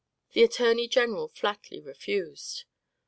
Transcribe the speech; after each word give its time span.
The 0.31 0.41
attorney 0.43 0.87
general 0.87 1.27
flatly 1.27 1.79
refused. 1.79 2.63